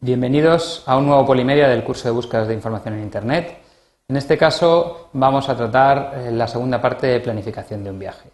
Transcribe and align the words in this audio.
Bienvenidos 0.00 0.84
a 0.86 0.96
un 0.96 1.06
nuevo 1.06 1.26
Polimedia 1.26 1.66
del 1.66 1.82
curso 1.82 2.06
de 2.06 2.14
búsquedas 2.14 2.46
de 2.46 2.54
información 2.54 2.94
en 2.94 3.02
Internet. 3.02 3.58
En 4.06 4.16
este 4.16 4.38
caso 4.38 5.08
vamos 5.12 5.48
a 5.48 5.56
tratar 5.56 6.12
eh, 6.14 6.30
la 6.30 6.46
segunda 6.46 6.80
parte 6.80 7.08
de 7.08 7.18
planificación 7.18 7.82
de 7.82 7.90
un 7.90 7.98
viaje. 7.98 8.30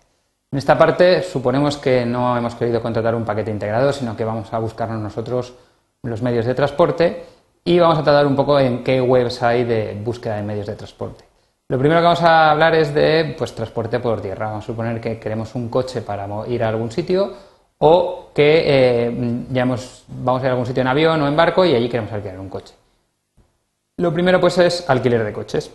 En 0.53 0.59
esta 0.59 0.77
parte 0.77 1.23
suponemos 1.23 1.79
que 1.79 2.05
no 2.05 2.37
hemos 2.37 2.55
querido 2.55 2.83
contratar 2.83 3.15
un 3.15 3.25
paquete 3.25 3.51
integrado, 3.51 3.95
sino 3.95 4.15
que 4.15 4.27
vamos 4.27 4.53
a 4.53 4.59
buscarnos 4.59 5.01
nosotros 5.01 5.55
los 6.03 6.21
medios 6.21 6.45
de 6.45 6.55
transporte 6.55 7.25
y 7.65 7.79
vamos 7.79 7.99
a 7.99 8.05
tratar 8.05 8.27
un 8.27 8.37
poco 8.37 8.61
en 8.61 8.85
qué 8.85 9.01
webs 9.01 9.43
hay 9.43 9.65
de 9.65 9.99
búsqueda 10.05 10.37
de 10.37 10.43
medios 10.43 10.67
de 10.67 10.77
transporte. 10.77 11.25
Lo 11.69 11.79
primero 11.79 12.03
que 12.03 12.05
vamos 12.05 12.23
a 12.23 12.51
hablar 12.51 12.75
es 12.75 12.93
de 12.93 13.35
pues, 13.39 13.55
transporte 13.55 14.01
por 14.01 14.21
tierra. 14.21 14.49
Vamos 14.49 14.65
a 14.65 14.67
suponer 14.67 15.01
que 15.01 15.19
queremos 15.19 15.55
un 15.55 15.71
coche 15.71 16.03
para 16.03 16.29
ir 16.47 16.63
a 16.63 16.69
algún 16.69 16.91
sitio 16.91 17.54
o 17.87 18.31
que 18.35 18.63
eh, 18.67 19.11
vamos 19.11 20.01
a 20.09 20.45
ir 20.45 20.47
a 20.47 20.51
algún 20.53 20.65
sitio 20.65 20.81
en 20.81 20.87
avión 20.87 21.21
o 21.21 21.29
en 21.29 21.37
barco 21.37 21.67
y 21.67 21.75
allí 21.75 21.87
queremos 21.87 22.11
alquilar 22.13 22.41
un 22.41 22.49
coche. 22.49 22.75
Lo 23.99 24.11
primero 24.11 24.41
pues 24.41 24.57
es 24.57 24.89
alquiler 24.89 25.23
de 25.23 25.35
coches. 25.35 25.71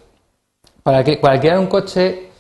Para, 0.82 0.98
alquilar 0.98 1.60
un 1.60 1.68
coche 1.68 2.32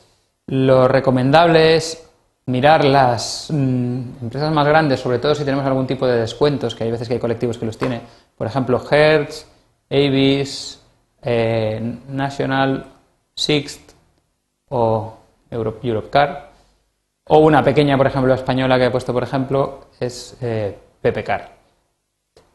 lo 0.47 0.87
recomendable 0.87 1.75
es 1.75 2.03
mirar 2.47 2.83
las 2.83 3.49
mm, 3.51 4.23
empresas 4.23 4.51
más 4.51 4.65
grandes, 4.65 5.01
sobre 5.01 5.19
todo 5.19 5.35
si 5.35 5.45
tenemos 5.45 5.63
algún 5.67 5.85
tipo 5.85 6.07
de 6.07 6.19
descuentos, 6.19 6.73
que 6.73 6.85
hay 6.85 6.91
veces 6.91 7.07
que 7.07 7.13
hay 7.13 7.19
colectivos 7.19 7.59
que 7.59 7.67
los 7.67 7.77
tienen, 7.77 8.01
por 8.35 8.47
ejemplo 8.47 8.81
Hertz, 8.89 9.45
Avis, 9.91 10.81
eh, 11.21 11.79
National 12.07 12.85
Sixt 13.35 13.91
o 14.69 15.13
Europe, 15.51 15.87
Europcar. 15.87 16.48
O 17.31 17.37
una 17.39 17.63
pequeña, 17.63 17.95
por 17.95 18.07
ejemplo, 18.07 18.33
española 18.33 18.79
que 18.79 18.85
he 18.85 18.89
puesto, 18.89 19.13
por 19.13 19.21
ejemplo, 19.23 19.81
es 19.99 20.35
eh. 20.41 20.75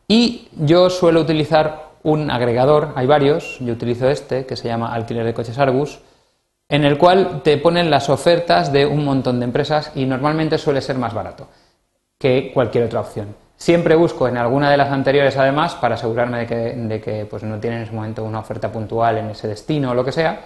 Y 0.08 0.48
yo 0.56 0.90
suelo 0.90 1.20
utilizar 1.20 1.92
un 2.02 2.28
agregador, 2.30 2.92
hay 2.96 3.06
varios, 3.06 3.58
yo 3.60 3.72
utilizo 3.72 4.08
este, 4.10 4.44
que 4.46 4.56
se 4.56 4.66
llama 4.68 4.92
Alquiler 4.92 5.24
de 5.24 5.32
Coches 5.32 5.58
Argus, 5.58 6.00
en 6.68 6.84
el 6.84 6.98
cual 6.98 7.42
te 7.42 7.56
ponen 7.56 7.88
las 7.88 8.10
ofertas 8.10 8.72
de 8.72 8.84
un 8.84 9.04
montón 9.04 9.38
de 9.38 9.44
empresas 9.44 9.92
y 9.94 10.06
normalmente 10.06 10.58
suele 10.58 10.80
ser 10.80 10.98
más 10.98 11.14
barato 11.14 11.46
que 12.18 12.50
cualquier 12.52 12.84
otra 12.84 13.00
opción. 13.00 13.36
Siempre 13.56 13.94
busco 13.94 14.26
en 14.26 14.36
alguna 14.36 14.72
de 14.72 14.76
las 14.76 14.90
anteriores, 14.90 15.36
además, 15.36 15.76
para 15.76 15.94
asegurarme 15.94 16.40
de 16.40 16.46
que, 16.46 16.54
de 16.54 17.00
que 17.00 17.26
pues, 17.26 17.44
no 17.44 17.60
tienen 17.60 17.78
en 17.78 17.84
ese 17.84 17.94
momento 17.94 18.24
una 18.24 18.40
oferta 18.40 18.72
puntual 18.72 19.18
en 19.18 19.30
ese 19.30 19.46
destino 19.46 19.92
o 19.92 19.94
lo 19.94 20.04
que 20.04 20.10
sea, 20.10 20.40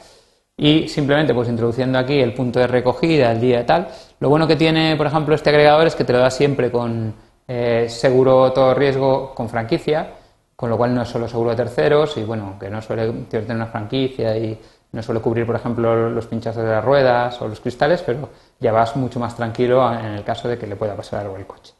y 0.59 0.89
simplemente 0.89 1.33
pues 1.33 1.49
introduciendo 1.49 1.99
aquí 1.99 2.19
el 2.19 2.35
punto 2.35 2.59
de 2.59 2.67
recogida, 2.67 3.31
el 3.31 3.41
día 3.41 3.61
y 3.61 3.65
tal. 3.65 3.89
Lo 4.19 4.29
bueno 4.29 4.47
que 4.47 4.57
tiene, 4.57 4.97
por 4.97 5.07
ejemplo, 5.07 5.35
este 5.35 5.51
agregador 5.51 5.87
es 5.87 5.95
que 5.95 6.05
te 6.05 6.13
lo 6.13 6.19
da 6.19 6.31
siempre 6.31 6.71
con 6.71 7.15
eh, 7.47 7.87
seguro 7.89 8.53
todo 8.53 8.75
riesgo 8.75 9.35
con 9.35 9.49
franquicia, 9.49 10.15
con 10.57 10.69
lo 10.69 10.77
cual 10.77 10.95
no 10.95 11.03
es 11.03 11.09
solo 11.09 11.29
seguro 11.29 11.51
de 11.51 11.57
terceros 11.57 12.17
y 12.17 12.25
bueno, 12.25 12.57
que 12.59 12.69
no 12.69 12.83
suele 12.83 13.11
tener 13.31 13.55
una 13.55 13.67
franquicia 13.67 14.37
y 14.37 14.59
no 14.91 15.03
suele 15.03 15.21
cubrir, 15.21 15.47
por 15.47 15.55
ejemplo, 15.55 16.11
los 16.11 16.27
pinchazos 16.27 16.65
de 16.65 16.71
las 16.71 16.85
ruedas 16.85 17.41
o 17.41 17.47
los 17.47 17.61
cristales, 17.61 18.03
pero 18.03 18.29
ya 18.59 18.73
vas 18.73 18.97
mucho 18.97 19.21
más 19.21 19.37
tranquilo 19.37 19.93
en 19.93 20.07
el 20.07 20.25
caso 20.25 20.49
de 20.49 20.59
que 20.59 20.67
le 20.67 20.75
pueda 20.75 20.97
pasar 20.97 21.21
algo 21.21 21.37
al 21.37 21.47
coche. 21.47 21.73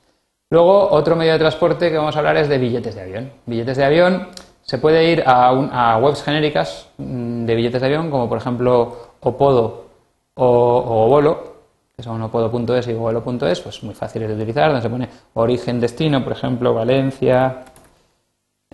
Luego, 0.51 0.89
otro 0.91 1.17
medio 1.17 1.33
de 1.33 1.39
transporte 1.39 1.91
que 1.91 1.99
vamos 1.99 2.15
a 2.15 2.21
hablar 2.21 2.37
es 2.37 2.49
de 2.49 2.59
billetes 2.59 2.95
de 2.95 3.03
avión. 3.03 3.33
Billetes 3.45 3.77
de 3.77 3.85
avión 3.85 4.29
se 4.69 4.77
puede 4.77 5.11
ir 5.11 5.23
a, 5.25 5.99
webs 5.99 6.23
genéricas 6.23 6.91
mm, 6.99 7.47
de 7.47 7.55
billetes 7.55 7.81
de 7.81 7.87
avión, 7.87 8.11
como 8.11 8.29
por 8.29 8.37
ejemplo 8.37 9.15
Opodo 9.21 9.87
o, 10.35 11.07
Obolo, 11.07 11.55
que 11.97 12.03
son 12.03 12.21
opodo.es 12.21 12.87
y 12.87 12.93
obolo.es, 12.93 13.61
pues 13.63 13.83
muy 13.83 13.95
fáciles 13.95 14.29
de 14.29 14.35
utilizar, 14.35 14.67
donde 14.67 14.83
se 14.83 14.91
pone 14.91 15.09
origen, 15.35 15.81
destino, 15.81 16.23
por 16.23 16.35
ejemplo, 16.35 16.75
Valencia, 16.75 17.65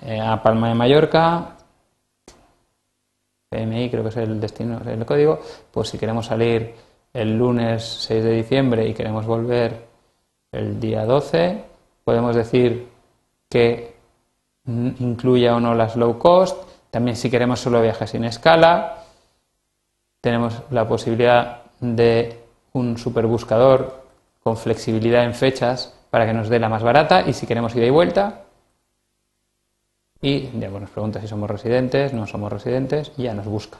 eh, 0.03 0.21
a 0.21 0.43
Palma 0.43 0.69
de 0.69 0.75
Mallorca, 0.75 1.57
PMI 3.49 3.89
creo 3.89 4.03
que 4.03 4.09
es 4.09 4.17
el 4.17 4.41
destino, 4.41 4.81
el 4.85 5.07
código, 5.07 5.39
pues 5.71 5.91
si 5.91 5.97
queremos 5.97 6.27
salir 6.27 6.75
el 7.13 7.39
lunes 7.39 7.85
6 7.85 8.25
de 8.25 8.33
diciembre 8.33 8.89
y 8.89 8.95
queremos 8.95 9.27
volver 9.27 9.87
el 10.51 10.81
día 10.81 11.05
12, 11.05 11.65
podemos 12.05 12.35
decir 12.35 12.89
que 13.49 13.94
incluya 14.67 15.57
o 15.57 15.61
no 15.61 15.75
las 15.75 15.97
low 15.97 16.19
cost. 16.19 16.57
También 16.91 17.17
si 17.17 17.31
queremos 17.31 17.61
solo 17.61 17.83
viajes 17.83 18.11
sin 18.11 18.25
escala, 18.25 19.05
tenemos 20.21 20.63
la 20.71 20.87
posibilidad 20.87 21.63
de 21.81 22.41
un 22.73 22.97
superbuscador 22.97 24.05
con 24.43 24.57
flexibilidad 24.57 25.25
en 25.25 25.35
fechas 25.35 25.95
para 26.11 26.27
que 26.27 26.33
nos 26.33 26.49
dé 26.49 26.59
la 26.59 26.69
más 26.69 26.83
barata 26.83 27.23
y 27.27 27.33
si 27.33 27.47
queremos 27.47 27.75
ida 27.75 27.87
y 27.87 27.91
vuelta. 27.91 28.43
Y 30.21 30.49
ya 30.59 30.69
nos 30.69 30.91
pregunta 30.91 31.21
si 31.21 31.29
somos 31.29 31.51
residentes, 31.51 32.13
no 32.13 32.27
somos 32.27 32.53
residentes 32.53 33.13
y 33.17 33.25
ya 33.25 33.35
nos 33.35 33.47
busca. 33.47 33.79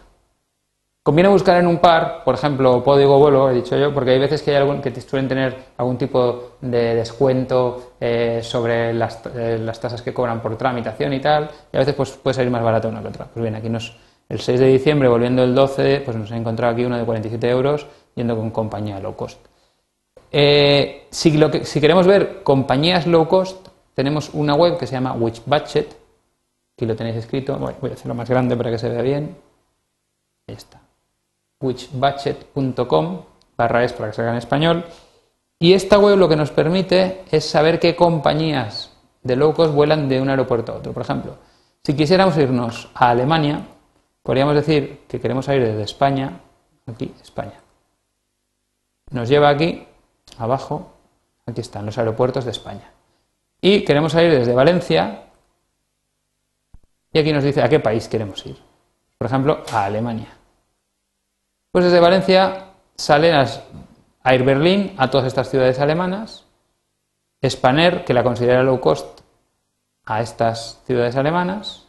Conviene 1.05 1.29
buscar 1.29 1.61
en 1.61 1.67
un 1.67 1.81
par, 1.81 2.25
por 2.25 2.35
ejemplo, 2.35 2.83
código 2.83 3.19
vuelo, 3.19 3.51
he 3.51 3.55
dicho 3.55 3.77
yo, 3.77 3.93
porque 3.93 4.13
hay 4.13 4.19
veces 4.19 4.41
que 4.41 5.01
suelen 5.03 5.29
tener 5.29 5.55
algún 5.77 5.99
tipo 5.99 6.53
de 6.63 6.95
descuento 6.95 7.93
eh, 8.01 8.41
sobre 8.43 8.89
eh, 8.89 8.95
las, 8.95 9.81
tasas 9.81 10.01
que 10.01 10.15
cobran 10.15 10.41
por 10.41 10.57
tramitación 10.57 11.13
y 11.13 11.21
tal, 11.21 11.51
y 11.71 11.77
a 11.77 11.81
veces 11.81 11.95
pues, 11.95 12.13
puede 12.13 12.33
salir 12.33 12.51
más 12.51 12.63
barato 12.63 12.89
una 12.89 13.03
que 13.03 13.09
otra. 13.09 13.27
Pues 13.27 13.43
bien, 13.43 13.55
aquí 13.55 13.69
nos, 13.69 13.95
el 14.31 14.41
6 14.41 14.59
de 14.59 14.67
diciembre, 14.67 15.07
volviendo 15.11 15.45
el 15.45 15.55
12, 15.55 16.01
pues 16.07 16.17
nos 16.17 16.33
ha 16.33 16.39
encontrado 16.39 16.73
aquí 16.73 16.87
uno 16.87 16.97
de 16.97 17.05
47 17.05 17.51
euros 17.51 17.87
yendo 18.15 18.35
con 18.35 18.51
compañía 18.51 18.99
low 18.99 19.15
cost. 19.15 19.45
Eh, 20.33 21.07
si, 21.11 21.31
queremos 21.81 22.07
ver 22.07 22.43
compañías 22.43 23.07
low 23.07 23.29
cost, 23.29 23.69
tenemos 23.93 24.31
una 24.33 24.55
web 24.55 24.79
que 24.79 24.87
se 24.87 24.95
llama 24.95 25.13
Which 25.13 25.43
Budget, 25.45 25.95
aquí 26.75 26.87
lo 26.87 26.97
tenéis 26.97 27.17
escrito, 27.17 27.59
voy 27.59 27.91
a 27.91 27.93
hacerlo 27.93 28.15
más 28.15 28.31
grande 28.31 28.57
para 28.57 28.71
que 28.71 28.79
se 28.79 28.89
vea 28.89 29.03
bien. 29.03 29.37
Ahí 30.49 30.55
está 30.55 30.84
whichbudget.com 31.61 33.23
barra 33.57 33.85
es 33.85 33.93
para 33.93 34.11
que 34.11 34.17
salga 34.17 34.33
en 34.33 34.39
español. 34.39 34.85
Y 35.59 35.73
esta 35.73 35.99
web 35.99 36.19
lo 36.19 36.29
que 36.29 36.37
nos 36.37 36.51
permite 36.51 37.25
es 37.31 37.45
saber 37.49 37.79
qué 37.79 37.97
compañías 37.97 38.93
de 39.23 39.37
low 39.37 39.55
cost 39.55 39.73
vuelan 39.73 40.09
de 40.09 40.21
un 40.21 40.29
aeropuerto 40.29 40.73
a 40.73 40.77
otro. 40.77 40.93
Por 40.93 41.03
ejemplo, 41.03 41.37
si 41.83 41.95
quisiéramos 41.95 42.37
irnos 42.37 42.91
a 42.95 43.11
Alemania, 43.11 43.67
podríamos 44.23 44.55
decir 44.55 45.03
que 45.09 45.21
queremos 45.21 45.49
ir 45.49 45.63
desde 45.63 45.83
España, 45.83 46.41
aquí, 46.87 47.15
España. 47.23 47.61
Nos 49.11 49.29
lleva 49.29 49.49
aquí, 49.49 49.87
abajo, 50.39 50.93
aquí 51.47 51.61
están 51.61 51.87
los 51.87 51.97
aeropuertos 51.99 52.45
de 52.45 52.51
España. 52.51 52.91
Y 53.61 53.85
queremos 53.85 54.15
ir 54.15 54.31
desde 54.31 54.53
Valencia, 54.53 55.25
y 57.13 57.19
aquí 57.19 57.33
nos 57.33 57.45
dice 57.45 57.63
a 57.63 57.69
qué 57.69 57.81
país 57.81 58.09
queremos 58.09 58.45
ir. 58.45 58.57
Por 59.17 59.27
ejemplo, 59.27 59.63
a 59.73 59.85
Alemania. 59.85 60.37
Pues 61.75 61.87
desde 61.87 61.99
Valencia 61.99 62.67
salen 62.95 63.35
a 63.35 63.49
Air 64.23 64.45
Berlin 64.45 64.95
a 64.97 65.11
todas 65.11 65.27
estas 65.27 65.51
ciudades 65.51 65.81
alemanas, 65.81 66.45
Spanair, 67.45 68.05
que 68.05 68.15
la 68.15 68.23
considera 68.23 68.63
low 68.63 68.79
cost, 68.79 69.23
a 70.05 70.21
estas 70.21 70.81
ciudades 70.87 71.17
alemanas, 71.17 71.85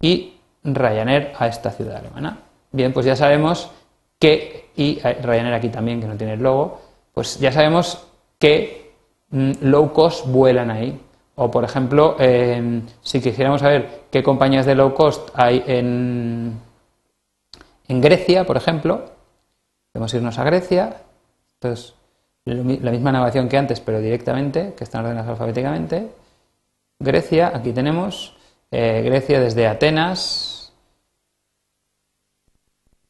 y 0.00 0.34
Ryanair 0.64 1.32
a 1.38 1.46
esta 1.46 1.70
ciudad 1.70 1.98
alemana. 1.98 2.40
Bien, 2.72 2.92
pues 2.92 3.06
ya 3.06 3.14
sabemos 3.14 3.70
que, 4.18 4.70
y 4.74 4.98
Ryanair 4.98 5.54
aquí 5.54 5.68
también, 5.68 6.00
que 6.00 6.08
no 6.08 6.16
tiene 6.16 6.32
el 6.32 6.42
logo, 6.42 6.80
pues 7.14 7.38
ya 7.38 7.52
sabemos 7.52 8.04
que 8.40 8.94
mm, 9.30 9.52
low 9.60 9.92
cost 9.92 10.26
vuelan 10.26 10.72
ahí. 10.72 11.00
O, 11.36 11.52
por 11.52 11.62
ejemplo, 11.62 12.16
si 13.00 13.20
quisiéramos 13.20 13.60
saber 13.60 14.06
qué 14.10 14.24
compañías 14.24 14.66
de 14.66 14.74
low 14.74 14.92
cost 14.92 15.30
hay 15.34 15.62
en, 15.68 16.60
en 17.92 18.00
Grecia, 18.00 18.46
por 18.46 18.56
ejemplo, 18.56 19.04
podemos 19.92 20.14
irnos 20.14 20.38
a 20.38 20.44
Grecia, 20.44 21.02
entonces 21.54 21.94
la 22.46 22.90
misma 22.90 23.12
navegación 23.12 23.50
que 23.50 23.58
antes, 23.58 23.80
pero 23.80 24.00
directamente, 24.00 24.72
que 24.74 24.84
están 24.84 25.04
ordenadas 25.04 25.28
alfabéticamente. 25.28 26.10
Grecia, 26.98 27.52
aquí 27.54 27.72
tenemos 27.72 28.34
eh, 28.70 29.02
Grecia 29.04 29.40
desde 29.40 29.66
Atenas 29.66 30.72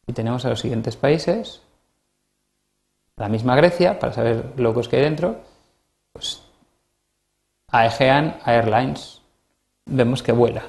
y 0.09 0.13
tenemos 0.13 0.45
a 0.45 0.49
los 0.49 0.59
siguientes 0.59 0.97
países. 0.97 1.63
La 3.17 3.29
misma 3.29 3.55
Grecia, 3.55 4.01
para 4.01 4.13
saber 4.13 4.53
locos 4.57 4.89
que 4.89 4.97
hay 4.97 5.03
dentro, 5.03 5.43
pues 6.13 6.43
Aegean 7.69 8.37
Airlines, 8.45 9.23
vemos 9.87 10.25
que 10.25 10.33
vuela 10.33 10.65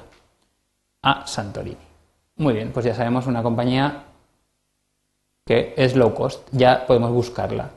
a 1.02 1.26
Santorini. 1.26 1.93
Muy 2.36 2.54
bien, 2.54 2.72
pues 2.72 2.84
ya 2.84 2.94
sabemos 2.94 3.26
una 3.26 3.42
compañía 3.42 4.04
que 5.46 5.74
es 5.76 5.94
low 5.94 6.14
cost, 6.14 6.48
ya 6.52 6.86
podemos 6.86 7.10
buscarla. 7.12 7.70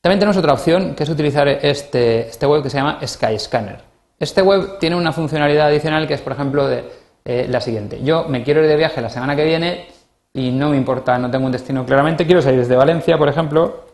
También 0.00 0.18
tenemos 0.18 0.36
otra 0.36 0.52
opción 0.52 0.94
que 0.94 1.02
es 1.02 1.08
utilizar 1.08 1.46
este, 1.48 2.28
este 2.28 2.46
web 2.46 2.62
que 2.62 2.70
se 2.70 2.78
llama 2.78 2.98
Skyscanner. 3.06 3.80
Este 4.18 4.40
web 4.42 4.78
tiene 4.78 4.96
una 4.96 5.12
funcionalidad 5.12 5.66
adicional 5.66 6.06
que 6.06 6.14
es, 6.14 6.20
por 6.20 6.32
ejemplo, 6.32 6.66
de, 6.66 6.84
eh, 7.24 7.46
la 7.48 7.60
siguiente. 7.60 8.02
Yo 8.02 8.24
me 8.24 8.42
quiero 8.42 8.62
ir 8.62 8.68
de 8.68 8.76
viaje 8.76 9.00
la 9.00 9.08
semana 9.08 9.36
que 9.36 9.44
viene 9.44 9.86
y 10.32 10.50
no 10.50 10.70
me 10.70 10.76
importa, 10.76 11.18
no 11.18 11.30
tengo 11.30 11.46
un 11.46 11.52
destino 11.52 11.84
claramente, 11.84 12.26
quiero 12.26 12.42
salir 12.42 12.60
desde 12.60 12.74
Valencia, 12.74 13.16
por 13.18 13.28
ejemplo, 13.28 13.84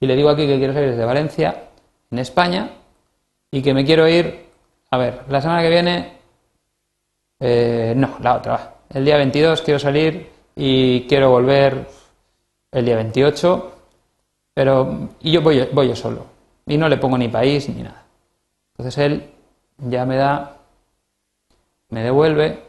y 0.00 0.06
le 0.06 0.16
digo 0.16 0.30
aquí 0.30 0.46
que 0.46 0.58
quiero 0.58 0.72
salir 0.72 0.90
desde 0.90 1.04
Valencia, 1.04 1.64
en 2.10 2.18
España, 2.18 2.70
y 3.50 3.62
que 3.62 3.74
me 3.74 3.84
quiero 3.84 4.08
ir 4.08 4.50
A 4.90 4.98
ver, 4.98 5.22
la 5.28 5.40
semana 5.40 5.62
que 5.62 5.70
viene, 5.70 6.12
eh, 7.40 7.94
no, 7.96 8.16
la 8.20 8.36
otra, 8.36 8.52
va. 8.52 8.74
El 8.94 9.06
día 9.06 9.16
22 9.16 9.62
quiero 9.62 9.78
salir 9.78 10.28
y 10.54 11.06
quiero 11.06 11.30
volver 11.30 11.86
el 12.70 12.84
día 12.84 12.96
28, 12.96 13.72
pero 14.52 15.08
y 15.20 15.32
yo 15.32 15.40
voy, 15.40 15.66
yo 15.88 15.96
solo 15.96 16.26
y 16.66 16.76
no 16.76 16.88
le 16.88 16.98
pongo 16.98 17.16
ni 17.16 17.28
país 17.28 17.68
ni 17.70 17.82
nada. 17.82 18.04
Entonces 18.74 18.98
él 18.98 19.30
ya 19.78 20.04
me 20.04 20.16
da, 20.16 20.58
me 21.88 22.02
devuelve 22.02 22.64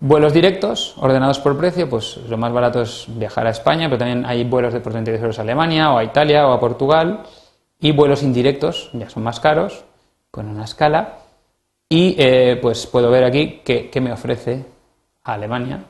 vuelos 0.00 0.32
directos 0.32 0.94
ordenados 0.98 1.40
por 1.40 1.58
precio, 1.58 1.88
pues 1.88 2.16
lo 2.28 2.38
más 2.38 2.52
barato 2.52 2.82
es 2.82 3.04
viajar 3.08 3.46
a 3.46 3.50
España, 3.50 3.88
pero 3.88 3.98
también 3.98 4.24
hay 4.24 4.44
vuelos 4.44 4.72
de 4.72 4.80
por 4.80 4.92
32 4.92 5.20
euros 5.20 5.38
a 5.38 5.42
Alemania 5.42 5.92
o 5.92 5.98
a 5.98 6.04
Italia 6.04 6.48
o 6.48 6.52
a 6.52 6.60
Portugal 6.60 7.24
y 7.80 7.92
vuelos 7.92 8.22
indirectos, 8.22 8.88
ya 8.94 9.10
son 9.10 9.24
más 9.24 9.40
caros, 9.40 9.84
con 10.30 10.48
una 10.48 10.64
escala. 10.64 11.18
Y 11.88 12.16
eh, 12.18 12.58
pues 12.60 12.86
puedo 12.86 13.10
ver 13.10 13.24
aquí 13.24 13.60
qué, 13.64 13.90
me 14.00 14.12
ofrece 14.12 14.64
Alemania. 15.22 15.84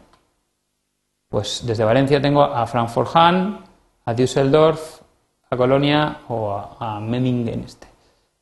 Pues 1.28 1.62
desde 1.66 1.84
Valencia 1.84 2.20
tengo 2.20 2.42
a 2.42 2.66
Frankfurt-Hahn, 2.66 3.58
a 4.04 4.14
Düsseldorf, 4.14 5.00
a 5.50 5.56
Colonia 5.56 6.18
o 6.28 6.52
a, 6.78 7.00
Memmingen 7.00 7.64
este. 7.64 7.88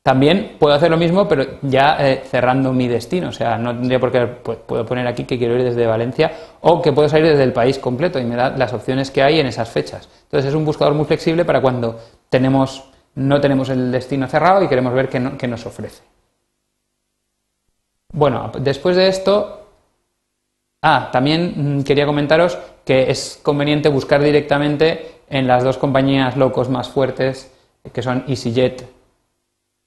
También 0.03 0.57
puedo 0.59 0.75
hacer 0.75 0.91
lo 0.91 0.97
mismo, 0.97 1.29
pero 1.29 1.59
ya 1.61 1.95
eh, 1.99 2.23
cerrando 2.29 2.73
mi 2.73 2.89
destino. 2.89 3.29
O 3.29 3.31
sea, 3.31 3.57
no 3.57 3.71
tendría 3.71 4.01
por 4.01 4.11
qué. 4.11 4.25
Puedo 4.27 4.85
poner 4.85 5.07
aquí 5.07 5.23
que 5.23 5.37
quiero 5.37 5.55
ir 5.55 5.63
desde 5.63 5.87
Valencia 5.87 6.31
o 6.59 6.81
que 6.81 6.91
puedo 6.91 7.07
salir 7.07 7.27
desde 7.27 7.43
el 7.43 7.53
país 7.53 7.79
completo 7.79 8.19
y 8.19 8.25
me 8.25 8.35
da 8.35 8.49
las 8.49 8.73
opciones 8.73 9.11
que 9.11 9.23
hay 9.23 9.39
en 9.39 9.47
esas 9.47 9.69
fechas. 9.69 10.09
Entonces, 10.23 10.49
es 10.49 10.55
un 10.55 10.65
buscador 10.65 10.93
muy 10.93 11.05
flexible 11.05 11.45
para 11.45 11.61
cuando 11.61 11.97
tenemos, 12.29 12.83
no 13.15 13.39
tenemos 13.39 13.69
el 13.69 13.91
destino 13.93 14.27
cerrado 14.27 14.61
y 14.61 14.67
queremos 14.67 14.93
ver 14.93 15.07
qué, 15.07 15.47
nos 15.47 15.65
ofrece. 15.65 16.03
Bueno, 18.13 18.51
después 18.59 18.95
de 18.95 19.07
esto. 19.07 19.59
Ah, 20.83 21.09
también 21.11 21.79
mm, 21.79 21.83
quería 21.83 22.05
comentaros 22.05 22.57
que 22.85 23.09
es 23.09 23.39
conveniente 23.41 23.89
buscar 23.89 24.21
directamente 24.21 25.21
en 25.29 25.47
las 25.47 25.63
dos 25.63 25.77
compañías 25.77 26.37
locos 26.37 26.69
más 26.69 26.89
fuertes, 26.89 27.51
que 27.91 28.01
son 28.01 28.25
EasyJet 28.27 28.85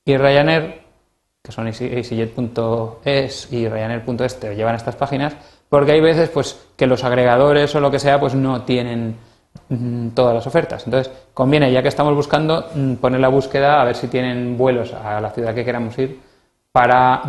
y 0.06 0.16
Ryanair, 0.16 0.82
que 1.42 1.52
son 1.52 1.68
easyjet.es 1.68 3.52
y 3.52 3.68
Ryanair.es, 3.68 4.40
te 4.40 4.56
llevan 4.56 4.74
estas 4.74 4.96
páginas, 4.96 5.36
porque 5.68 5.92
hay 5.92 6.00
veces 6.00 6.30
pues, 6.30 6.66
que 6.76 6.86
los 6.86 7.04
agregadores 7.04 7.74
o 7.74 7.80
lo 7.80 7.90
que 7.90 7.98
sea 7.98 8.18
pues, 8.18 8.34
no 8.34 8.62
tienen 8.62 9.16
mm, 9.68 10.08
todas 10.08 10.34
las 10.34 10.46
ofertas. 10.46 10.84
Entonces, 10.86 11.12
conviene, 11.34 11.70
ya 11.70 11.82
que 11.82 11.88
estamos 11.88 12.14
buscando, 12.14 12.70
mm, 12.74 12.94
poner 12.94 13.20
la 13.20 13.28
búsqueda 13.28 13.82
a 13.82 13.84
ver 13.84 13.96
si 13.96 14.08
tienen 14.08 14.56
vuelos 14.56 14.94
a 14.94 15.20
la 15.20 15.30
ciudad 15.30 15.54
que 15.54 15.64
queramos 15.64 15.96
ir 15.98 16.20
para 16.72 17.22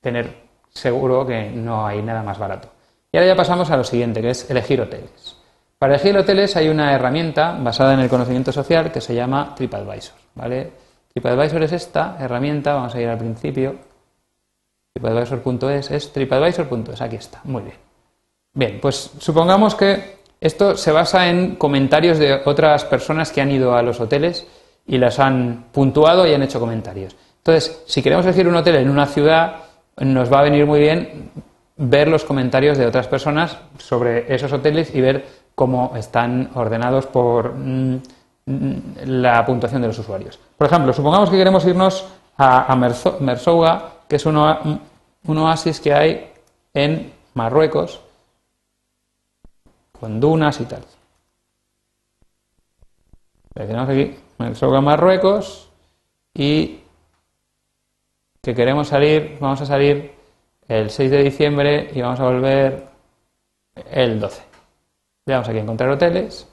tener 0.00 0.48
seguro 0.70 1.26
que 1.26 1.50
no 1.50 1.86
hay 1.86 2.02
nada 2.02 2.22
más 2.22 2.38
barato. 2.38 2.68
Y 3.12 3.16
ahora 3.16 3.28
ya 3.28 3.36
pasamos 3.36 3.70
a 3.70 3.76
lo 3.76 3.84
siguiente, 3.84 4.20
que 4.20 4.30
es 4.30 4.50
elegir 4.50 4.80
hoteles. 4.80 5.36
Para 5.78 5.94
elegir 5.94 6.16
hoteles 6.16 6.56
hay 6.56 6.68
una 6.68 6.92
herramienta 6.92 7.56
basada 7.58 7.94
en 7.94 8.00
el 8.00 8.08
conocimiento 8.08 8.52
social 8.52 8.92
que 8.92 9.00
se 9.00 9.14
llama 9.14 9.54
TripAdvisor. 9.54 10.14
¿vale? 10.34 10.72
TripAdvisor 11.12 11.62
es 11.62 11.72
esta 11.72 12.16
herramienta, 12.20 12.74
vamos 12.74 12.94
a 12.94 13.00
ir 13.00 13.08
al 13.08 13.18
principio. 13.18 13.76
TripAdvisor.es 14.92 15.90
es 15.90 16.12
TripAdvisor.es, 16.12 17.00
aquí 17.00 17.16
está, 17.16 17.40
muy 17.44 17.62
bien. 17.62 17.76
Bien, 18.52 18.78
pues 18.80 19.12
supongamos 19.18 19.74
que 19.74 20.20
esto 20.40 20.76
se 20.76 20.92
basa 20.92 21.28
en 21.28 21.56
comentarios 21.56 22.18
de 22.18 22.42
otras 22.44 22.84
personas 22.84 23.30
que 23.32 23.40
han 23.40 23.50
ido 23.50 23.74
a 23.74 23.82
los 23.82 24.00
hoteles 24.00 24.46
y 24.86 24.98
las 24.98 25.18
han 25.18 25.66
puntuado 25.72 26.26
y 26.26 26.34
han 26.34 26.42
hecho 26.42 26.60
comentarios. 26.60 27.16
Entonces, 27.38 27.82
si 27.86 28.02
queremos 28.02 28.26
elegir 28.26 28.48
un 28.48 28.56
hotel 28.56 28.76
en 28.76 28.90
una 28.90 29.06
ciudad, 29.06 29.56
nos 30.00 30.32
va 30.32 30.40
a 30.40 30.42
venir 30.42 30.66
muy 30.66 30.80
bien 30.80 31.30
ver 31.76 32.08
los 32.08 32.24
comentarios 32.24 32.76
de 32.76 32.86
otras 32.86 33.06
personas 33.06 33.58
sobre 33.78 34.34
esos 34.34 34.52
hoteles 34.52 34.94
y 34.94 35.00
ver 35.00 35.26
cómo 35.54 35.92
están 35.96 36.50
ordenados 36.54 37.06
por 37.06 37.54
mm, 37.54 38.00
mm, 38.46 38.76
la 39.04 39.44
puntuación 39.44 39.82
de 39.82 39.88
los 39.88 39.98
usuarios. 39.98 40.38
Por 40.56 40.66
ejemplo, 40.66 40.92
supongamos 40.92 41.30
que 41.30 41.36
queremos 41.36 41.64
irnos 41.66 42.06
a, 42.36 42.74
Mersouga, 43.20 43.92
que 44.08 44.16
es 44.16 44.26
un, 44.26 44.36
oasis 44.36 45.80
que 45.80 45.92
hay 45.92 46.32
en 46.72 47.12
Marruecos, 47.34 48.00
con 49.98 50.18
dunas 50.18 50.60
y 50.60 50.64
tal. 50.64 50.82
Tenemos 53.52 53.88
aquí 53.88 54.16
Mersouga, 54.38 54.80
Marruecos, 54.80 55.68
y 56.34 56.79
que 58.42 58.54
queremos 58.54 58.88
salir, 58.88 59.36
vamos 59.40 59.60
a 59.60 59.66
salir 59.66 60.12
el 60.68 60.90
6 60.90 61.10
de 61.10 61.22
diciembre 61.22 61.90
y 61.94 62.00
vamos 62.00 62.20
a 62.20 62.24
volver 62.24 62.86
el 63.90 64.20
12. 64.20 64.42
Le 65.26 65.32
damos 65.32 65.48
aquí 65.48 65.58
a 65.58 65.62
encontrar 65.62 65.90
hoteles 65.90 66.46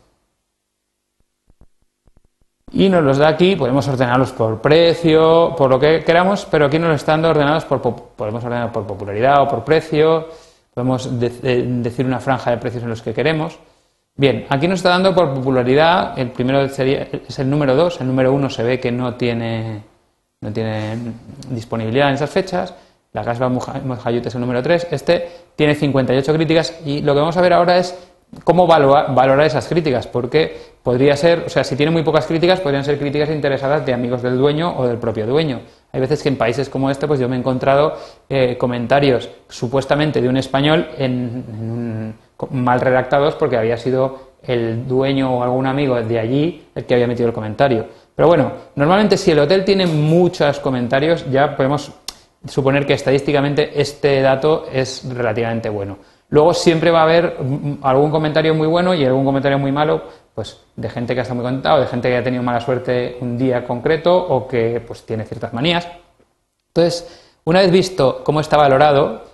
y 2.71 2.89
nos 2.89 3.01
los 3.01 3.17
da 3.17 3.29
aquí, 3.29 3.55
podemos 3.55 3.87
ordenarlos 3.87 4.33
por 4.33 4.61
precio, 4.61 5.55
por 5.57 5.69
lo 5.69 5.79
que 5.79 6.03
queramos, 6.03 6.45
pero 6.51 6.65
aquí 6.65 6.77
nos 6.77 6.95
están 6.95 7.23
ordenados 7.23 7.63
por, 7.63 7.81
podemos 7.81 8.43
ordenar 8.43 8.73
por 8.73 8.85
popularidad 8.85 9.41
o 9.41 9.47
por 9.47 9.63
precio, 9.63 10.27
podemos 10.73 11.09
decir 11.19 12.05
una 12.05 12.19
franja 12.19 12.51
de 12.51 12.57
precios 12.57 12.83
en 12.83 12.89
los 12.89 13.01
que 13.01 13.13
queremos. 13.13 13.57
Bien, 14.15 14.45
aquí 14.49 14.67
nos 14.67 14.79
está 14.79 14.89
dando 14.89 15.15
por 15.15 15.33
popularidad, 15.33 16.19
el 16.19 16.31
primero 16.31 16.67
sería, 16.67 17.07
es 17.27 17.39
el 17.39 17.49
número 17.49 17.73
2, 17.75 18.01
el 18.01 18.07
número 18.07 18.33
1 18.33 18.49
se 18.49 18.63
ve 18.63 18.79
que 18.79 18.91
no 18.91 19.15
tiene, 19.15 19.83
no 20.41 20.53
tiene 20.53 20.97
disponibilidad 21.49 22.09
en 22.09 22.15
esas 22.15 22.29
fechas, 22.29 22.73
la 23.13 23.23
Gasba 23.23 23.49
Mujayut 23.49 24.25
es 24.25 24.35
el 24.35 24.41
número 24.41 24.61
3, 24.61 24.87
este 24.91 25.29
tiene 25.55 25.73
58 25.73 26.33
críticas 26.35 26.79
y 26.85 27.01
lo 27.01 27.13
que 27.13 27.19
vamos 27.19 27.37
a 27.37 27.41
ver 27.41 27.53
ahora 27.53 27.77
es 27.77 27.97
cómo 28.43 28.67
valorar 28.67 29.45
esas 29.45 29.67
críticas, 29.67 30.07
porque 30.07 30.55
podría 30.83 31.15
ser, 31.15 31.43
o 31.45 31.49
sea, 31.49 31.63
si 31.63 31.75
tiene 31.75 31.91
muy 31.91 32.03
pocas 32.03 32.25
críticas, 32.25 32.59
podrían 32.59 32.83
ser 32.83 32.99
críticas 32.99 33.29
interesadas 33.29 33.85
de 33.85 33.93
amigos 33.93 34.21
del 34.21 34.37
dueño 34.37 34.77
o 34.77 34.85
del 34.87 34.97
propio 34.97 35.25
dueño. 35.25 35.61
Hay 35.91 36.01
veces 36.01 36.21
que 36.21 36.29
en 36.29 36.37
países 36.37 36.69
como 36.69 36.89
este, 36.89 37.07
pues 37.07 37.19
yo 37.19 37.29
me 37.29 37.35
he 37.35 37.39
encontrado 37.39 37.95
eh, 38.29 38.57
comentarios 38.57 39.29
supuestamente 39.47 40.21
de 40.21 40.29
un 40.29 40.37
español 40.37 40.87
en, 40.97 42.13
mal 42.51 42.81
redactados 42.81 43.35
porque 43.35 43.57
había 43.57 43.77
sido 43.77 44.27
el 44.43 44.87
dueño 44.87 45.33
o 45.33 45.43
algún 45.43 45.65
amigo 45.65 45.95
de 45.95 46.19
allí 46.19 46.67
el 46.75 46.85
que 46.85 46.93
había 46.93 47.07
metido 47.07 47.27
el 47.29 47.33
comentario. 47.33 47.87
Pero 48.17 48.29
bueno, 48.29 48.51
normalmente 48.73 49.15
si 49.15 49.29
el 49.29 49.37
hotel 49.37 49.63
tiene 49.63 49.85
muchos 49.85 50.59
comentarios, 50.59 51.29
ya 51.29 51.55
podemos 51.55 51.91
suponer 52.47 52.83
que 52.83 52.93
estadísticamente 52.93 53.79
este 53.79 54.21
dato 54.21 54.65
es 54.73 55.07
relativamente 55.07 55.69
bueno. 55.69 55.99
Luego 56.29 56.55
siempre 56.55 56.89
va 56.89 57.01
a 57.01 57.03
haber 57.03 57.37
algún 57.83 58.09
comentario 58.09 58.55
muy 58.55 58.65
bueno 58.65 58.95
y 58.95 59.05
algún 59.05 59.23
comentario 59.23 59.59
muy 59.59 59.71
malo, 59.71 60.01
pues 60.33 60.59
de 60.75 60.89
gente 60.89 61.13
que 61.13 61.21
está 61.21 61.35
muy 61.35 61.43
contado, 61.43 61.79
de 61.79 61.85
gente 61.85 62.09
que 62.09 62.17
ha 62.17 62.23
tenido 62.23 62.41
mala 62.41 62.59
suerte 62.59 63.19
un 63.21 63.37
día 63.37 63.63
concreto 63.63 64.17
o 64.17 64.47
que 64.47 64.81
pues 64.85 65.05
tiene 65.05 65.23
ciertas 65.23 65.53
manías. 65.53 65.87
Entonces, 66.69 67.21
una 67.43 67.59
vez 67.59 67.69
visto 67.69 68.23
cómo 68.23 68.39
está 68.39 68.57
valorado, 68.57 69.25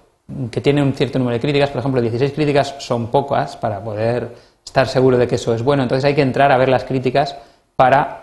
que 0.51 0.59
tiene 0.59 0.83
un 0.83 0.91
cierto 0.91 1.19
número 1.19 1.35
de 1.35 1.39
críticas, 1.39 1.69
por 1.69 1.79
ejemplo, 1.79 2.01
16 2.01 2.33
críticas 2.33 2.75
son 2.79 3.07
pocas 3.07 3.55
para 3.55 3.81
poder 3.81 4.35
estar 4.65 4.89
seguro 4.89 5.17
de 5.17 5.25
que 5.25 5.35
eso 5.35 5.53
es 5.53 5.63
bueno, 5.63 5.83
entonces 5.83 6.03
hay 6.03 6.15
que 6.15 6.21
entrar 6.21 6.51
a 6.51 6.57
ver 6.57 6.67
las 6.67 6.83
críticas 6.83 7.37
para 7.77 8.22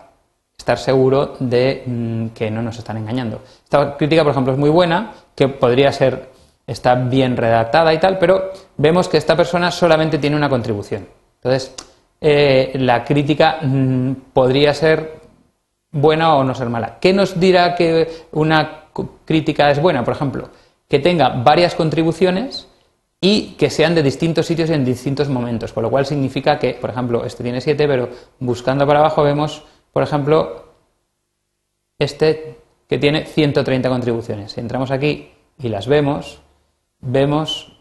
estar 0.60 0.78
seguro 0.78 1.36
de 1.40 1.82
mm, 1.86 2.26
que 2.28 2.50
no 2.50 2.62
nos 2.62 2.78
están 2.78 2.98
engañando. 2.98 3.40
Esta 3.64 3.96
crítica, 3.96 4.22
por 4.22 4.32
ejemplo, 4.32 4.52
es 4.52 4.58
muy 4.58 4.70
buena, 4.70 5.12
que 5.34 5.48
podría 5.48 5.90
ser 5.90 6.30
está 6.66 6.94
bien 6.94 7.36
redactada 7.36 7.92
y 7.92 7.98
tal, 7.98 8.18
pero 8.18 8.52
vemos 8.76 9.08
que 9.08 9.16
esta 9.16 9.36
persona 9.36 9.72
solamente 9.72 10.18
tiene 10.18 10.36
una 10.36 10.48
contribución. 10.48 11.08
Entonces, 11.36 11.74
eh, 12.20 12.72
la 12.74 13.04
crítica 13.04 13.58
mm, 13.60 14.12
podría 14.32 14.72
ser 14.74 15.20
buena 15.90 16.36
o 16.36 16.44
no 16.44 16.54
ser 16.54 16.68
mala. 16.68 16.98
¿Qué 17.00 17.12
nos 17.12 17.40
dirá 17.40 17.74
que 17.74 18.06
una 18.32 18.84
crítica 19.24 19.70
es 19.70 19.80
buena? 19.80 20.04
Por 20.04 20.14
ejemplo, 20.14 20.50
que 20.86 20.98
tenga 20.98 21.30
varias 21.30 21.74
contribuciones 21.74 22.68
y 23.20 23.54
que 23.58 23.70
sean 23.70 23.94
de 23.94 24.02
distintos 24.02 24.46
sitios 24.46 24.70
en 24.70 24.84
distintos 24.84 25.28
momentos, 25.28 25.72
con 25.72 25.82
lo 25.82 25.90
cual 25.90 26.06
significa 26.06 26.58
que, 26.58 26.74
por 26.74 26.90
ejemplo, 26.90 27.24
este 27.24 27.42
tiene 27.42 27.60
7, 27.60 27.88
pero 27.88 28.08
buscando 28.38 28.86
para 28.86 29.00
abajo 29.00 29.22
vemos, 29.22 29.64
por 29.92 30.02
ejemplo, 30.02 30.64
este 31.98 32.58
que 32.88 32.98
tiene 32.98 33.24
130 33.24 33.88
contribuciones. 33.88 34.52
Si 34.52 34.60
entramos 34.60 34.90
aquí 34.90 35.30
y 35.58 35.68
las 35.68 35.86
vemos, 35.86 36.40
vemos 37.00 37.72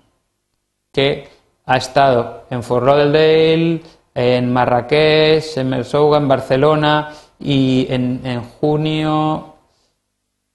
que 0.91 1.27
ha 1.65 1.77
estado 1.77 2.43
en 2.49 2.61
Fort 2.61 2.85
Lauderdale, 2.85 3.81
en 4.13 4.53
Marrakech, 4.53 5.57
en 5.57 5.69
Mersouga, 5.69 6.17
en 6.17 6.27
Barcelona 6.27 7.09
y 7.39 7.87
en, 7.89 8.41
junio, 8.59 9.55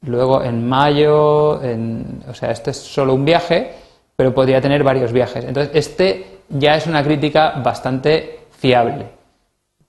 luego 0.02 0.42
en 0.42 0.68
mayo, 0.68 1.60
o 2.28 2.34
sea, 2.34 2.50
este 2.50 2.72
es 2.72 2.76
solo 2.76 3.14
un 3.14 3.24
viaje, 3.24 3.72
pero 4.16 4.34
podría 4.34 4.60
tener 4.60 4.84
varios 4.84 5.12
viajes. 5.12 5.44
Entonces, 5.44 5.74
este 5.74 6.40
ya 6.48 6.76
es 6.76 6.86
una 6.86 7.02
crítica 7.02 7.60
bastante 7.64 8.40
fiable. 8.50 9.06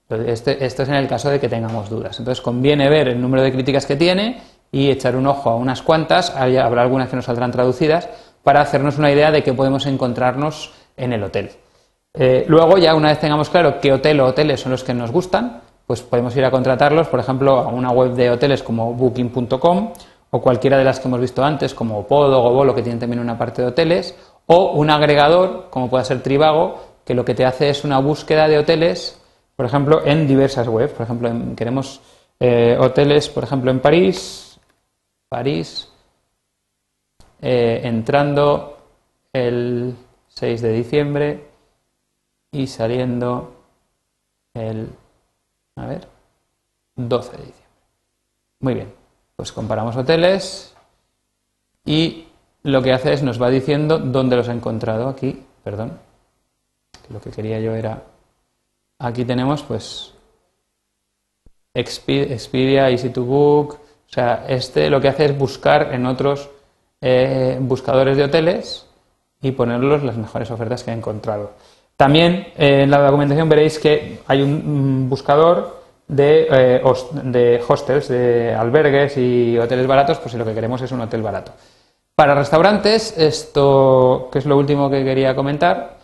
Este, 0.08 0.64
esto 0.64 0.84
es 0.84 0.88
en 0.88 0.94
el 0.94 1.08
caso 1.08 1.30
de 1.30 1.40
que 1.40 1.48
tengamos 1.48 1.90
dudas. 1.90 2.18
Entonces, 2.18 2.40
conviene 2.40 2.88
ver 2.88 3.08
el 3.08 3.20
número 3.20 3.42
de 3.42 3.52
críticas 3.52 3.86
que 3.86 3.96
tiene 3.96 4.40
y 4.70 4.90
echar 4.90 5.16
un 5.16 5.26
ojo 5.26 5.50
a 5.50 5.56
unas 5.56 5.82
cuantas, 5.82 6.30
habrá 6.36 6.82
algunas 6.82 7.08
que 7.08 7.16
nos 7.16 7.24
saldrán 7.24 7.50
traducidas, 7.50 8.08
para 8.42 8.60
hacernos 8.60 8.98
una 8.98 9.10
idea 9.10 9.32
de 9.32 9.42
qué 9.42 9.52
podemos 9.52 9.86
encontrarnos 9.86 10.72
en 10.96 11.12
el 11.12 11.22
hotel. 11.24 11.50
Eh, 12.14 12.44
luego, 12.48 12.78
ya 12.78 12.94
una 12.94 13.08
vez 13.08 13.18
tengamos 13.18 13.50
claro 13.50 13.80
qué 13.80 13.92
hotel 13.92 14.20
o 14.20 14.26
hoteles 14.26 14.60
son 14.60 14.72
los 14.72 14.84
que 14.84 14.94
nos 14.94 15.10
gustan, 15.10 15.62
pues 15.86 16.02
podemos 16.02 16.36
ir 16.36 16.44
a 16.44 16.50
contratarlos, 16.50 17.08
por 17.08 17.20
ejemplo, 17.20 17.58
a 17.58 17.68
una 17.68 17.90
web 17.90 18.12
de 18.12 18.30
hoteles 18.30 18.62
como 18.62 18.94
booking.com 18.94 19.92
o 20.30 20.40
cualquiera 20.40 20.78
de 20.78 20.84
las 20.84 20.98
que 20.98 21.08
hemos 21.08 21.20
visto 21.20 21.44
antes, 21.44 21.74
como 21.74 22.06
Podo 22.06 22.42
o 22.42 22.74
que 22.74 22.82
tienen 22.82 22.98
también 22.98 23.20
una 23.20 23.38
parte 23.38 23.62
de 23.62 23.68
hoteles, 23.68 24.16
o 24.46 24.72
un 24.72 24.90
agregador, 24.90 25.68
como 25.70 25.88
puede 25.88 26.04
ser 26.04 26.22
Trivago, 26.22 26.80
que 27.04 27.14
lo 27.14 27.24
que 27.24 27.34
te 27.34 27.44
hace 27.44 27.70
es 27.70 27.84
una 27.84 27.98
búsqueda 27.98 28.48
de 28.48 28.58
hoteles, 28.58 29.15
por 29.56 29.66
ejemplo, 29.66 30.04
en 30.04 30.26
diversas 30.26 30.68
webs. 30.68 30.92
Por 30.92 31.04
ejemplo, 31.04 31.30
queremos 31.56 32.00
eh, 32.38 32.76
hoteles, 32.78 33.28
por 33.28 33.44
ejemplo, 33.44 33.70
en 33.70 33.80
París, 33.80 34.60
París, 35.28 35.88
eh, 37.40 37.80
entrando 37.84 38.78
el 39.32 39.96
6 40.28 40.62
de 40.62 40.72
diciembre 40.72 41.44
y 42.52 42.66
saliendo 42.66 43.54
el, 44.54 44.88
a 45.76 45.86
ver, 45.86 46.08
12 46.94 47.30
de 47.32 47.38
diciembre. 47.38 47.66
Muy 48.60 48.74
bien, 48.74 48.92
pues 49.36 49.52
comparamos 49.52 49.96
hoteles 49.96 50.74
y 51.84 52.26
lo 52.62 52.82
que 52.82 52.92
hace 52.92 53.12
es 53.12 53.22
nos 53.22 53.40
va 53.40 53.50
diciendo 53.50 53.98
dónde 53.98 54.36
los 54.36 54.48
ha 54.48 54.52
encontrado 54.52 55.08
aquí, 55.08 55.44
perdón, 55.62 55.98
lo 57.10 57.20
que 57.20 57.30
quería 57.30 57.60
yo 57.60 57.74
era, 57.74 58.02
aquí 58.98 59.24
tenemos 59.24 59.62
pues 59.62 60.12
Expedia, 61.74 62.90
Easy 62.90 63.10
to 63.10 63.24
Book, 63.24 63.74
o 63.74 64.12
sea, 64.12 64.46
este 64.48 64.88
lo 64.88 65.00
que 65.00 65.08
hace 65.08 65.26
es 65.26 65.38
buscar 65.38 65.92
en 65.92 66.06
otros 66.06 66.48
eh, 67.00 67.58
buscadores 67.60 68.16
de 68.16 68.24
hoteles 68.24 68.86
y 69.42 69.52
ponerlos 69.52 70.02
las 70.02 70.16
mejores 70.16 70.50
ofertas 70.50 70.82
que 70.82 70.90
ha 70.90 70.94
encontrado. 70.94 71.52
También 71.96 72.48
eh, 72.56 72.82
en 72.82 72.90
la 72.90 72.98
documentación 72.98 73.48
veréis 73.48 73.78
que 73.78 74.20
hay 74.26 74.42
un, 74.42 75.08
buscador 75.08 75.82
de, 76.08 76.46
eh, 76.50 76.82
de, 77.24 77.62
hostels, 77.66 78.08
de 78.08 78.54
albergues 78.54 79.16
y 79.16 79.58
hoteles 79.58 79.86
baratos, 79.86 80.18
pues 80.18 80.32
si 80.32 80.38
lo 80.38 80.44
que 80.44 80.54
queremos 80.54 80.80
es 80.82 80.92
un 80.92 81.00
hotel 81.00 81.22
barato. 81.22 81.52
Para 82.14 82.34
restaurantes, 82.34 83.16
esto 83.18 84.28
que 84.32 84.38
es 84.38 84.46
lo 84.46 84.56
último 84.56 84.88
que 84.88 85.04
quería 85.04 85.34
comentar, 85.34 85.96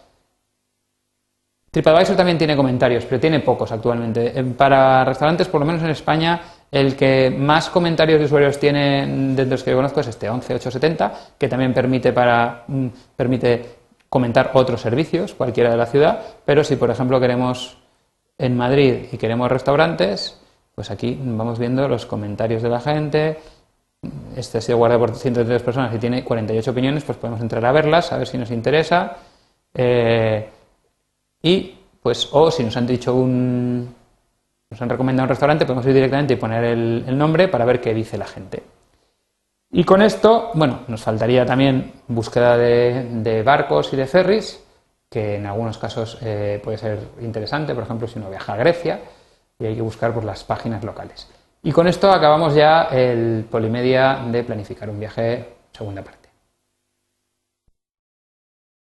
TripAdvisor 1.72 2.16
también 2.16 2.36
tiene 2.36 2.54
comentarios, 2.54 3.06
pero 3.06 3.18
tiene 3.18 3.40
pocos 3.40 3.72
actualmente. 3.72 4.44
Para 4.58 5.06
restaurantes, 5.06 5.48
por 5.48 5.58
lo 5.58 5.66
menos 5.66 5.82
en 5.82 5.88
España, 5.88 6.38
el 6.70 6.94
que 6.94 7.34
más 7.34 7.70
comentarios 7.70 8.18
de 8.18 8.26
usuarios 8.26 8.58
tiene 8.58 9.34
de 9.34 9.46
los 9.46 9.62
que 9.62 9.70
yo 9.70 9.76
conozco 9.78 10.00
es 10.00 10.08
este 10.08 10.28
11870, 10.28 11.12
que 11.38 11.48
también 11.48 11.72
permite, 11.72 12.12
para, 12.12 12.64
mm, 12.68 12.86
permite 13.16 13.64
comentar 14.10 14.50
otros 14.52 14.82
servicios, 14.82 15.32
cualquiera 15.32 15.70
de 15.70 15.78
la 15.78 15.86
ciudad, 15.86 16.20
pero 16.44 16.62
si 16.62 16.76
por 16.76 16.90
ejemplo 16.90 17.18
queremos 17.18 17.78
en 18.36 18.54
Madrid 18.54 19.06
y 19.10 19.16
queremos 19.16 19.50
restaurantes, 19.50 20.38
pues 20.74 20.90
aquí 20.90 21.18
vamos 21.24 21.58
viendo 21.58 21.88
los 21.88 22.04
comentarios 22.04 22.62
de 22.62 22.68
la 22.68 22.80
gente. 22.80 23.38
Este 24.36 24.58
ha 24.58 24.60
sido 24.60 24.76
guardado 24.76 25.00
por 25.00 25.16
103 25.16 25.62
personas 25.62 25.94
y 25.94 25.98
tiene 25.98 26.22
48 26.22 26.70
opiniones, 26.70 27.02
pues 27.04 27.16
podemos 27.16 27.40
entrar 27.40 27.64
a 27.64 27.72
verlas, 27.72 28.12
a 28.12 28.18
ver 28.18 28.26
si 28.26 28.36
nos 28.36 28.50
interesa. 28.50 29.16
Eh, 29.74 30.50
y 31.42 31.74
pues, 32.02 32.28
o 32.32 32.50
si 32.50 32.64
nos 32.64 32.76
han 32.76 32.86
dicho 32.86 33.14
un. 33.14 33.94
nos 34.70 34.82
han 34.82 34.88
recomendado 34.88 35.24
un 35.24 35.30
restaurante, 35.30 35.66
podemos 35.66 35.86
ir 35.86 35.94
directamente 35.94 36.34
y 36.34 36.36
poner 36.36 36.64
el 36.64 37.18
nombre 37.18 37.48
para 37.48 37.64
ver 37.64 37.80
qué 37.80 37.92
dice 37.92 38.16
la 38.16 38.26
gente. 38.26 38.62
Y 39.74 39.84
con 39.84 40.02
esto, 40.02 40.50
bueno, 40.52 40.80
nos 40.88 41.02
faltaría 41.02 41.46
también 41.46 41.92
búsqueda 42.06 42.58
de, 42.58 43.42
barcos 43.42 43.90
y 43.94 43.96
de 43.96 44.06
ferries, 44.06 44.62
que 45.08 45.36
en 45.36 45.46
algunos 45.46 45.78
casos 45.78 46.18
eh, 46.20 46.60
puede 46.62 46.76
ser 46.76 46.98
interesante, 47.22 47.74
por 47.74 47.84
ejemplo, 47.84 48.06
si 48.06 48.18
uno 48.18 48.28
viaja 48.28 48.52
a 48.52 48.56
Grecia 48.56 49.00
y 49.58 49.64
hay 49.64 49.74
que 49.74 49.80
buscar 49.80 50.12
por 50.12 50.24
las 50.24 50.44
páginas 50.44 50.84
locales. 50.84 51.26
Y 51.62 51.72
con 51.72 51.88
esto 51.88 52.12
acabamos 52.12 52.54
ya 52.54 52.82
el 52.92 53.46
Polimedia 53.50 54.22
de 54.30 54.44
planificar 54.44 54.90
un 54.90 55.00
viaje, 55.00 55.54
segunda 55.72 56.02
parte. 56.02 56.21